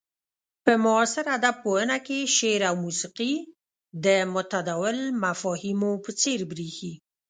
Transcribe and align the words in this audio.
په 0.63 0.71
معاصر 0.85 1.25
ادب 1.37 1.55
پوهنه 1.63 1.97
کې 2.05 2.19
شعر 2.35 2.61
او 2.69 2.75
موسيقي 2.85 3.33
د 4.05 4.07
متداول 4.33 4.97
مفاهيمو 5.23 5.91
په 6.03 6.11
څير 6.21 6.39
بريښي. 6.51 6.93